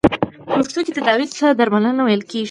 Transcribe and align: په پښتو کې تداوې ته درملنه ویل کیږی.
په 0.47 0.55
پښتو 0.63 0.79
کې 0.85 0.95
تداوې 0.97 1.25
ته 1.37 1.47
درملنه 1.59 2.01
ویل 2.03 2.21
کیږی. 2.29 2.39